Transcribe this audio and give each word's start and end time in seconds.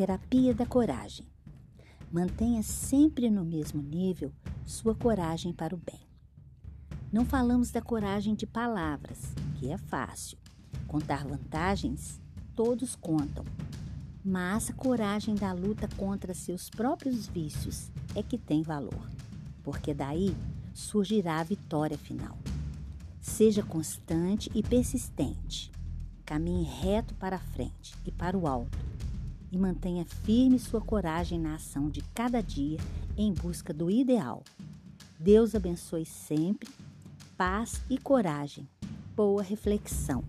Terapia 0.00 0.54
da 0.54 0.64
coragem. 0.64 1.26
Mantenha 2.10 2.62
sempre 2.62 3.28
no 3.28 3.44
mesmo 3.44 3.82
nível 3.82 4.32
sua 4.64 4.94
coragem 4.94 5.52
para 5.52 5.74
o 5.74 5.78
bem. 5.78 6.00
Não 7.12 7.22
falamos 7.22 7.70
da 7.70 7.82
coragem 7.82 8.34
de 8.34 8.46
palavras, 8.46 9.34
que 9.56 9.70
é 9.70 9.76
fácil. 9.76 10.38
Contar 10.86 11.26
vantagens, 11.26 12.18
todos 12.56 12.96
contam. 12.96 13.44
Mas 14.24 14.70
a 14.70 14.72
coragem 14.72 15.34
da 15.34 15.52
luta 15.52 15.86
contra 15.98 16.32
seus 16.32 16.70
próprios 16.70 17.26
vícios 17.26 17.90
é 18.14 18.22
que 18.22 18.38
tem 18.38 18.62
valor, 18.62 19.06
porque 19.62 19.92
daí 19.92 20.34
surgirá 20.72 21.40
a 21.40 21.44
vitória 21.44 21.98
final. 21.98 22.38
Seja 23.20 23.62
constante 23.62 24.50
e 24.54 24.62
persistente. 24.62 25.70
Caminhe 26.24 26.64
reto 26.64 27.12
para 27.16 27.36
a 27.36 27.40
frente 27.40 27.94
e 28.06 28.10
para 28.10 28.38
o 28.38 28.46
alto 28.46 28.89
e 29.52 29.58
mantenha 29.58 30.04
firme 30.04 30.58
sua 30.58 30.80
coragem 30.80 31.38
na 31.38 31.54
ação 31.54 31.88
de 31.88 32.02
cada 32.14 32.42
dia 32.42 32.78
em 33.16 33.32
busca 33.32 33.72
do 33.72 33.90
ideal. 33.90 34.42
Deus 35.18 35.54
abençoe 35.54 36.06
sempre, 36.06 36.68
paz 37.36 37.82
e 37.90 37.98
coragem. 37.98 38.68
Boa 39.14 39.42
reflexão. 39.42 40.24